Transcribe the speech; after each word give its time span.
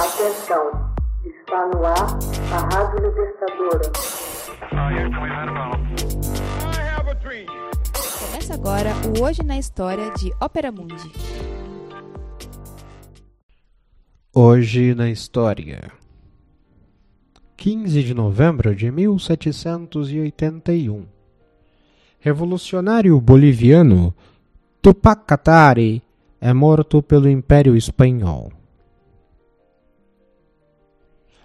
Atenção, 0.00 0.64
está 1.26 1.66
no 1.66 1.84
ar 1.84 2.18
a 2.54 2.58
Rádio 2.74 3.06
Libertadora. 3.06 3.92
Começa 8.18 8.54
agora 8.54 8.94
o 9.06 9.22
Hoje 9.22 9.42
na 9.42 9.58
História 9.58 10.10
de 10.12 10.32
Ópera 10.40 10.72
Mundi. 10.72 11.12
Hoje 14.34 14.94
na 14.94 15.10
História 15.10 15.92
15 17.58 18.02
de 18.02 18.14
novembro 18.14 18.74
de 18.74 18.90
1781 18.90 21.06
Revolucionário 22.18 23.20
boliviano 23.20 24.14
Tupac 24.80 25.26
Katari 25.26 26.02
é 26.40 26.54
morto 26.54 27.02
pelo 27.02 27.28
Império 27.28 27.76
Espanhol. 27.76 28.50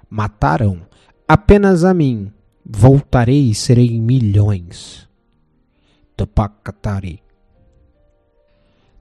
Mataram 0.10 0.82
apenas 1.28 1.84
a 1.84 1.94
mim, 1.94 2.32
voltarei 2.66 3.50
e 3.50 3.56
serei 3.56 4.00
milhões. 4.00 5.06
Tupac 6.16 6.56
Katari 6.64 7.26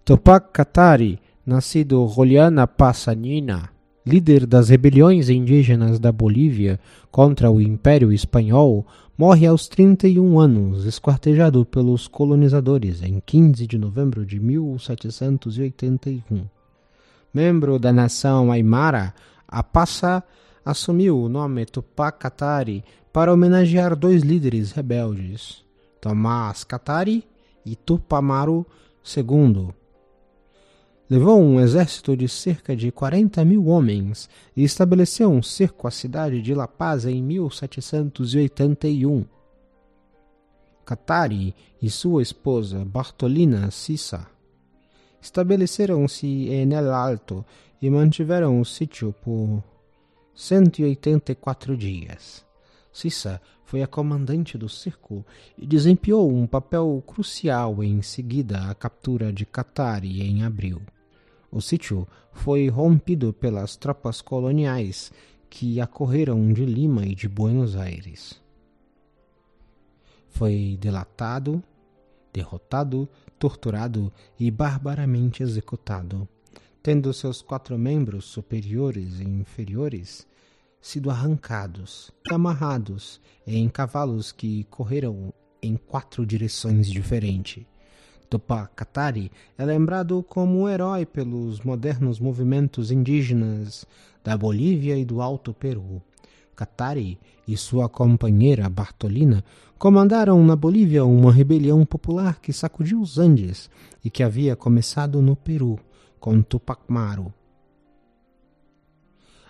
Tupac 0.05 0.53
Katari, 0.53 1.19
nascido 1.47 2.07
Juliana 2.07 2.67
Passanina, 2.67 3.71
líder 4.07 4.45
das 4.45 4.69
rebeliões 4.69 5.30
indígenas 5.30 5.99
da 5.99 6.13
Bolívia 6.13 6.79
contra 7.11 7.51
o 7.51 7.59
Império 7.59 8.13
Espanhol, 8.13 8.87
morre 9.16 9.47
aos 9.47 9.66
31 9.66 10.39
anos, 10.39 10.85
esquartejado 10.85 11.65
pelos 11.65 12.07
colonizadores 12.07 13.02
em 13.02 13.19
15 13.25 13.66
de 13.66 13.79
novembro 13.79 14.27
de 14.27 14.39
1781. 14.39 16.45
Membro 17.33 17.79
da 17.79 17.91
nação 17.91 18.52
Aymara, 18.52 19.15
a 19.49 19.63
Passa 19.63 20.23
assumiu 20.64 21.20
o 21.20 21.28
nome 21.28 21.66
Tupac 21.66 22.18
Katari 22.18 22.82
para 23.12 23.32
homenagear 23.32 23.95
dois 23.95 24.23
líderes 24.23 24.73
rebeldes, 24.73 25.62
Tomás 26.01 26.65
Katari 26.65 27.24
e 27.65 27.76
Tupamaru 27.76 28.66
II, 29.16 29.73
levou 31.09 31.40
um 31.40 31.60
exército 31.60 32.16
de 32.16 32.29
cerca 32.29 32.74
de 32.74 32.90
40 32.90 33.45
mil 33.45 33.66
homens 33.66 34.29
e 34.56 34.65
estabeleceu 34.65 35.30
um 35.30 35.43
cerco 35.43 35.87
à 35.87 35.90
cidade 35.90 36.40
de 36.40 36.54
La 36.54 36.66
Paz 36.66 37.04
em 37.04 37.23
1781. 37.23 39.26
Katari 40.84 41.54
e 41.80 41.88
sua 41.88 42.23
esposa 42.23 42.84
Bartolina 42.84 43.71
Sissa 43.71 44.26
estabeleceram-se 45.21 46.26
em 46.26 46.74
El 46.74 46.93
Alto 46.93 47.45
e 47.80 47.88
mantiveram 47.88 48.60
o 48.60 48.65
sítio 48.65 49.15
por 49.23 49.62
184 50.35 51.77
dias. 51.77 52.45
Sissa 52.93 53.40
foi 53.65 53.82
a 53.82 53.87
comandante 53.87 54.59
do 54.59 54.68
cerco 54.68 55.24
e 55.57 55.66
desempenhou 55.66 56.32
um 56.32 56.46
papel 56.46 57.02
crucial 57.07 57.82
em 57.82 58.02
seguida 58.02 58.71
à 58.71 58.74
captura 58.74 59.32
de 59.32 59.46
Katari 59.46 60.23
em 60.23 60.45
abril. 60.45 60.82
O 61.51 61.60
sítio 61.60 62.07
foi 62.32 62.68
rompido 62.68 63.32
pelas 63.32 63.77
tropas 63.77 64.21
coloniais 64.21 65.12
que 65.49 65.81
acorreram 65.81 66.53
de 66.53 66.65
Lima 66.65 67.06
e 67.06 67.15
de 67.15 67.28
Buenos 67.28 67.77
Aires. 67.77 68.43
Foi 70.28 70.77
delatado, 70.81 71.62
derrotado, 72.32 73.09
torturado 73.38 74.12
e 74.38 74.50
barbaramente 74.50 75.44
executado, 75.44 76.28
tendo 76.84 77.15
seus 77.15 77.41
quatro 77.41 77.78
membros 77.78 78.27
superiores 78.27 79.19
e 79.19 79.25
inferiores 79.25 80.27
sido 80.82 81.10
arrancados 81.10 82.12
amarrados 82.31 83.22
em 83.47 83.66
cavalos 83.71 84.31
que 84.31 84.65
correram 84.65 85.32
em 85.62 85.78
quatro 85.78 86.27
direções 86.27 86.91
diferentes. 86.91 87.65
Tupac 88.28 88.71
Katari 88.77 89.33
é 89.56 89.65
lembrado 89.65 90.22
como 90.28 90.61
um 90.61 90.69
herói 90.69 91.06
pelos 91.06 91.61
modernos 91.61 92.21
movimentos 92.21 92.91
indígenas 92.91 93.87
da 94.22 94.37
Bolívia 94.37 94.99
e 94.99 95.06
do 95.06 95.22
Alto 95.22 95.55
Peru. 95.55 96.03
Katari 96.55 97.19
e 97.49 97.56
sua 97.56 97.89
companheira 97.89 98.69
Bartolina 98.69 99.43
comandaram 99.78 100.45
na 100.45 100.55
Bolívia 100.55 101.03
uma 101.06 101.33
rebelião 101.33 101.87
popular 101.87 102.43
que 102.43 102.53
sacudiu 102.53 103.01
os 103.01 103.19
Andes 103.19 103.71
e 104.05 104.11
que 104.11 104.22
havia 104.22 104.55
começado 104.55 105.22
no 105.22 105.34
Peru 105.34 105.81
com 106.25 106.41
Tupac 106.41 106.81
Maru. 106.89 107.31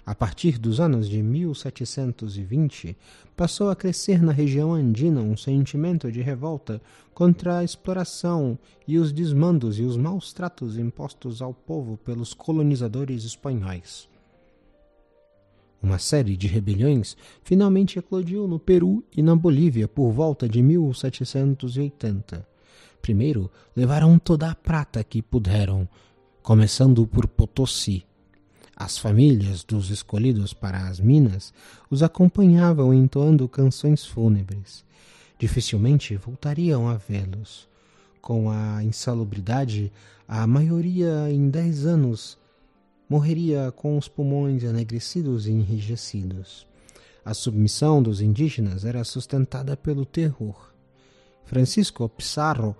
A 0.04 0.12
partir 0.12 0.58
dos 0.58 0.80
anos 0.80 1.08
de 1.08 1.22
1720, 1.22 2.96
passou 3.36 3.70
a 3.70 3.76
crescer 3.76 4.20
na 4.20 4.32
região 4.32 4.74
andina 4.74 5.20
um 5.20 5.36
sentimento 5.36 6.10
de 6.10 6.20
revolta 6.20 6.82
contra 7.14 7.58
a 7.58 7.64
exploração 7.64 8.58
e 8.88 8.98
os 8.98 9.12
desmandos 9.12 9.78
e 9.78 9.84
os 9.84 9.96
maus 9.96 10.32
tratos 10.32 10.76
impostos 10.76 11.40
ao 11.40 11.54
povo 11.54 11.96
pelos 11.96 12.34
colonizadores 12.34 13.22
espanhóis. 13.22 14.08
Uma 15.80 16.00
série 16.00 16.36
de 16.36 16.48
rebeliões 16.48 17.16
finalmente 17.44 18.00
eclodiu 18.00 18.48
no 18.48 18.58
Peru 18.58 19.04
e 19.16 19.22
na 19.22 19.36
Bolívia 19.36 19.86
por 19.86 20.10
volta 20.10 20.48
de 20.48 20.60
1780. 20.60 22.44
Primeiro, 23.00 23.48
levaram 23.76 24.18
toda 24.18 24.50
a 24.50 24.56
prata 24.56 25.04
que 25.04 25.22
puderam, 25.22 25.88
começando 26.44 27.06
por 27.06 27.26
Potosí 27.26 28.04
as 28.76 28.98
famílias 28.98 29.64
dos 29.64 29.88
escolhidos 29.88 30.52
para 30.52 30.88
as 30.88 31.00
minas 31.00 31.54
os 31.88 32.02
acompanhavam 32.02 32.92
entoando 32.92 33.48
canções 33.48 34.04
fúnebres. 34.04 34.84
Dificilmente 35.38 36.14
voltariam 36.18 36.86
a 36.86 36.98
vê-los. 36.98 37.66
Com 38.20 38.50
a 38.50 38.84
insalubridade, 38.84 39.90
a 40.28 40.46
maioria 40.46 41.30
em 41.30 41.48
dez 41.48 41.86
anos 41.86 42.36
morreria 43.08 43.72
com 43.74 43.96
os 43.96 44.06
pulmões 44.06 44.62
enegrecidos 44.64 45.46
e 45.46 45.50
enrijecidos. 45.50 46.66
A 47.24 47.32
submissão 47.32 48.02
dos 48.02 48.20
indígenas 48.20 48.84
era 48.84 49.02
sustentada 49.02 49.78
pelo 49.78 50.04
terror. 50.04 50.74
Francisco 51.46 52.06
Pizarro, 52.06 52.76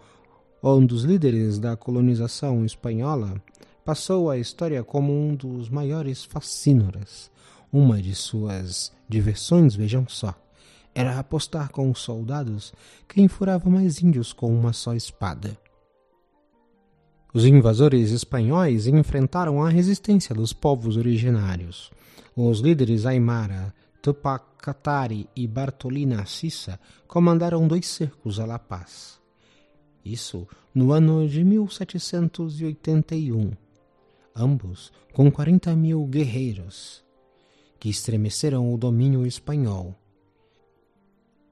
um 0.63 0.85
dos 0.85 1.05
líderes 1.05 1.59
da 1.59 1.77
colonização 1.77 2.65
espanhola, 2.65 3.41
passou 3.85 4.31
à 4.31 4.39
história 4.39 4.83
como 4.83 5.13
um 5.13 5.35
dos 5.35 5.69
maiores 5.69 6.25
fascínoras. 6.25 7.31
Uma 7.73 8.01
de 8.01 8.15
suas 8.15 8.93
diversões, 9.09 9.75
vejam 9.75 10.07
só, 10.09 10.35
era 10.95 11.19
apostar 11.19 11.71
com 11.71 11.91
os 11.91 11.99
soldados 11.99 12.73
quem 13.09 13.27
furava 13.29 13.69
mais 13.69 14.01
índios 14.03 14.33
com 14.33 14.55
uma 14.55 14.73
só 14.73 14.95
espada. 14.95 15.59
Os 17.35 17.45
invasores 17.45 18.13
espanhóis 18.13 18.87
enfrentaram 18.87 19.61
a 19.63 19.69
resistência 19.69 20.35
dos 20.35 20.53
povos 20.53 20.97
originários. 20.97 21.91
Os 22.37 22.61
líderes 22.61 23.07
Aymara, 23.07 23.75
Tupac 24.01 24.45
Katari 24.57 25.29
e 25.35 25.49
Bartolina 25.49 26.25
Sissa 26.27 26.79
comandaram 27.09 27.67
dois 27.67 27.89
cercos 27.89 28.39
a 28.39 28.47
La 28.47 28.61
Paz. 28.61 29.19
Isso 30.05 30.47
no 30.73 30.93
ano 30.93 31.29
de 31.29 31.43
1781 31.43 33.64
ambos 34.35 34.93
com 35.13 35.31
40 35.31 35.77
mil 35.77 36.05
guerreiros, 36.07 37.05
que 37.79 37.89
estremeceram 37.89 38.73
o 38.73 38.77
domínio 38.77 39.27
espanhol. 39.27 39.95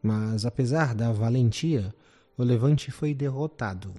Mas, 0.03 0.44
apesar 0.44 0.94
da 0.94 1.12
valentia, 1.12 1.94
o 2.37 2.43
levante 2.43 2.91
foi 2.91 3.15
derrotado. 3.15 3.94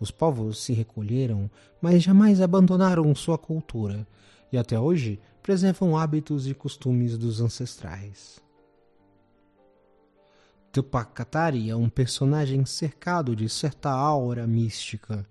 Os 0.00 0.10
povos 0.10 0.58
se 0.58 0.72
recolheram, 0.72 1.48
mas 1.80 2.02
jamais 2.02 2.40
abandonaram 2.40 3.14
sua 3.14 3.38
cultura 3.38 4.06
e 4.50 4.58
até 4.58 4.78
hoje 4.78 5.20
preservam 5.42 5.96
hábitos 5.96 6.48
e 6.48 6.54
costumes 6.54 7.16
dos 7.16 7.40
ancestrais. 7.40 8.42
Tupac 10.72 11.12
Katari 11.12 11.70
é 11.70 11.76
um 11.76 11.88
personagem 11.88 12.66
cercado 12.66 13.36
de 13.36 13.48
certa 13.48 13.90
aura 13.90 14.44
mística 14.46 15.24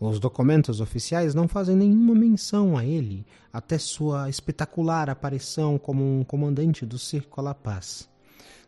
os 0.00 0.20
documentos 0.20 0.80
oficiais 0.80 1.34
não 1.34 1.48
fazem 1.48 1.76
nenhuma 1.76 2.14
menção 2.14 2.76
a 2.76 2.84
ele 2.84 3.26
até 3.52 3.78
sua 3.78 4.28
espetacular 4.28 5.10
aparição 5.10 5.78
como 5.78 6.20
um 6.20 6.22
comandante 6.22 6.86
do 6.86 6.98
Circo 6.98 7.40
La 7.42 7.54
Paz. 7.54 8.08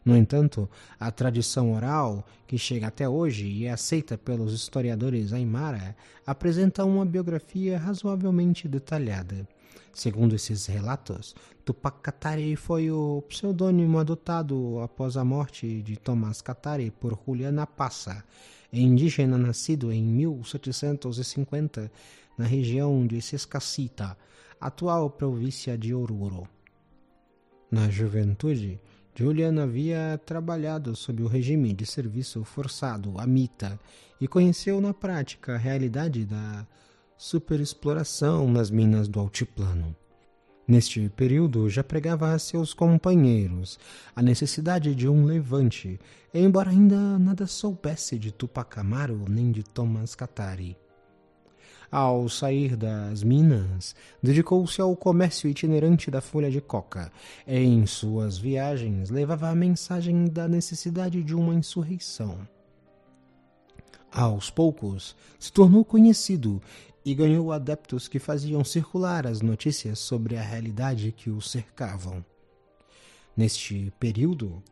No 0.04 0.16
entanto, 0.16 0.68
a 0.98 1.10
tradição 1.10 1.74
oral, 1.74 2.26
que 2.46 2.56
chega 2.56 2.86
até 2.86 3.08
hoje 3.08 3.46
e 3.46 3.66
é 3.66 3.70
aceita 3.70 4.16
pelos 4.16 4.52
historiadores 4.52 5.32
aymara, 5.32 5.94
apresenta 6.26 6.84
uma 6.84 7.04
biografia 7.04 7.78
razoavelmente 7.78 8.66
detalhada. 8.66 9.46
Segundo 9.92 10.34
esses 10.34 10.66
relatos, 10.66 11.34
Tupac 11.64 12.00
Katari 12.00 12.56
foi 12.56 12.90
o 12.90 13.22
pseudônimo 13.28 13.98
adotado 13.98 14.80
após 14.80 15.16
a 15.16 15.24
morte 15.24 15.82
de 15.82 15.96
Tomás 15.96 16.40
Katari 16.40 16.90
por 16.90 17.18
Juliana 17.26 17.66
Passa, 17.66 18.24
indígena 18.72 19.36
nascido 19.36 19.92
em 19.92 20.02
1750 20.04 21.90
na 22.36 22.44
região 22.44 23.06
de 23.06 23.20
Sescacita, 23.20 24.16
atual 24.60 25.10
província 25.10 25.76
de 25.76 25.94
Oruro. 25.94 26.48
Na 27.70 27.88
juventude, 27.88 28.80
Julian 29.14 29.62
havia 29.62 30.20
trabalhado 30.24 30.96
sob 30.96 31.22
o 31.22 31.26
regime 31.26 31.72
de 31.72 31.84
serviço 31.84 32.42
forçado, 32.44 33.14
a 33.18 33.26
MITA, 33.26 33.78
e 34.20 34.26
conheceu 34.26 34.80
na 34.80 34.94
prática 34.94 35.54
a 35.54 35.58
realidade 35.58 36.24
da 36.24 36.66
superexploração 37.16 38.50
nas 38.50 38.70
minas 38.70 39.08
do 39.08 39.20
altiplano. 39.20 39.94
Neste 40.70 41.08
período, 41.08 41.68
já 41.68 41.82
pregava 41.82 42.32
a 42.32 42.38
seus 42.38 42.72
companheiros 42.72 43.76
a 44.14 44.22
necessidade 44.22 44.94
de 44.94 45.08
um 45.08 45.24
levante, 45.24 45.98
embora 46.32 46.70
ainda 46.70 47.18
nada 47.18 47.44
soubesse 47.44 48.16
de 48.16 48.30
Tupac 48.30 48.78
Amaru 48.78 49.24
nem 49.28 49.50
de 49.50 49.64
Thomas 49.64 50.14
Katari. 50.14 50.78
Ao 51.90 52.28
sair 52.28 52.76
das 52.76 53.24
minas, 53.24 53.96
dedicou-se 54.22 54.80
ao 54.80 54.94
comércio 54.94 55.50
itinerante 55.50 56.08
da 56.08 56.20
folha 56.20 56.48
de 56.48 56.60
coca. 56.60 57.10
Em 57.44 57.84
suas 57.84 58.38
viagens, 58.38 59.10
levava 59.10 59.48
a 59.48 59.56
mensagem 59.56 60.26
da 60.26 60.46
necessidade 60.46 61.20
de 61.24 61.34
uma 61.34 61.52
insurreição. 61.52 62.38
Aos 64.12 64.50
poucos, 64.50 65.16
se 65.36 65.52
tornou 65.52 65.84
conhecido 65.84 66.60
e 67.04 67.14
ganhou 67.14 67.52
adeptos 67.52 68.08
que 68.08 68.18
faziam 68.18 68.62
circular 68.64 69.26
as 69.26 69.40
notícias 69.40 69.98
sobre 69.98 70.36
a 70.36 70.42
realidade 70.42 71.12
que 71.12 71.30
o 71.30 71.40
cercavam. 71.40 72.24
Neste 73.36 73.92
período, 73.98 74.62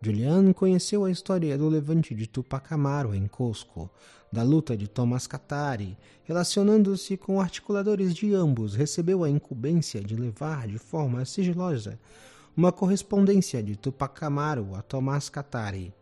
Julian 0.00 0.52
conheceu 0.52 1.04
a 1.04 1.10
história 1.10 1.56
do 1.56 1.68
levante 1.68 2.14
de 2.14 2.26
Tupac 2.26 2.72
Amaru 2.72 3.14
em 3.14 3.26
Cusco, 3.26 3.90
da 4.32 4.42
luta 4.42 4.76
de 4.76 4.88
Thomas 4.88 5.26
Katari, 5.26 5.96
relacionando-se 6.24 7.16
com 7.16 7.40
articuladores 7.40 8.14
de 8.14 8.34
ambos, 8.34 8.74
recebeu 8.74 9.22
a 9.24 9.30
incumbência 9.30 10.00
de 10.00 10.16
levar 10.16 10.66
de 10.66 10.78
forma 10.78 11.24
sigilosa 11.24 11.98
uma 12.56 12.72
correspondência 12.72 13.62
de 13.62 13.76
Tupac 13.76 14.24
Amaru 14.24 14.74
a 14.74 14.82
Thomas 14.82 15.28
Katari 15.28 15.94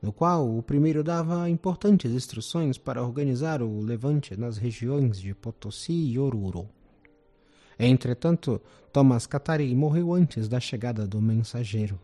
no 0.00 0.12
qual 0.12 0.56
o 0.56 0.62
primeiro 0.62 1.04
dava 1.04 1.48
importantes 1.50 2.10
instruções 2.12 2.78
para 2.78 3.02
organizar 3.02 3.62
o 3.62 3.80
levante 3.80 4.36
nas 4.38 4.56
regiões 4.56 5.20
de 5.20 5.34
Potosí 5.34 6.12
e 6.12 6.18
Oruro. 6.18 6.68
Entretanto, 7.78 8.60
Thomas 8.92 9.26
Katari 9.26 9.74
morreu 9.74 10.12
antes 10.12 10.48
da 10.48 10.60
chegada 10.60 11.06
do 11.06 11.20
mensageiro, 11.20 11.98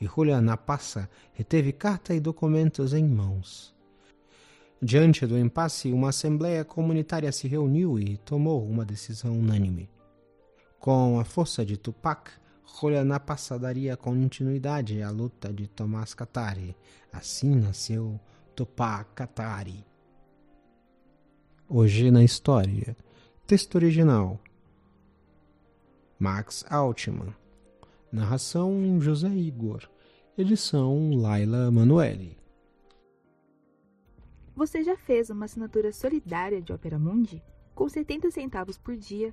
e 0.00 0.06
Julian 0.06 0.40
Napassa 0.40 1.08
reteve 1.32 1.72
carta 1.72 2.14
e 2.14 2.20
documentos 2.20 2.92
em 2.92 3.04
mãos. 3.04 3.74
Diante 4.80 5.26
do 5.26 5.36
impasse, 5.36 5.92
uma 5.92 6.10
assembleia 6.10 6.64
comunitária 6.64 7.32
se 7.32 7.48
reuniu 7.48 7.98
e 7.98 8.16
tomou 8.18 8.64
uma 8.64 8.84
decisão 8.84 9.32
unânime. 9.32 9.90
Com 10.78 11.18
a 11.18 11.24
força 11.24 11.66
de 11.66 11.76
Tupac, 11.76 12.30
Napassa 13.04 13.58
daria 13.58 13.96
continuidade 13.96 15.02
à 15.02 15.10
luta 15.10 15.52
de 15.52 15.66
Tomás 15.66 16.14
Katari. 16.14 16.76
Assim 17.12 17.54
nasceu 17.54 18.20
Tupac 18.54 19.10
Katari. 19.14 19.84
Hoje 21.68 22.10
na 22.10 22.22
história. 22.22 22.96
Texto 23.46 23.74
original. 23.74 24.40
Max 26.18 26.64
Altman. 26.70 27.34
Narração 28.12 29.00
José 29.00 29.28
Igor. 29.28 29.88
Edição 30.36 31.10
Laila 31.14 31.70
Manuelle. 31.70 32.38
Você 34.54 34.82
já 34.82 34.96
fez 34.96 35.30
uma 35.30 35.44
assinatura 35.44 35.92
solidária 35.92 36.60
de 36.60 36.72
Opera 36.72 36.98
Mundi? 36.98 37.42
Com 37.74 37.88
70 37.88 38.30
centavos 38.30 38.76
por 38.76 38.96
dia, 38.96 39.32